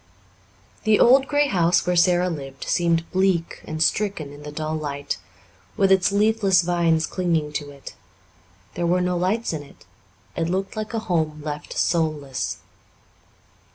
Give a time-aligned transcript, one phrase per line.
[0.83, 5.19] The old grey house where Sara lived seemed bleak and stricken in the dull light,
[5.77, 7.93] with its leafless vines clinging to it.
[8.73, 9.85] There were no lights in it.
[10.35, 12.61] It looked like a home left soulless.